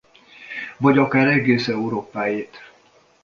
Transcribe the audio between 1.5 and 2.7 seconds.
Európáét.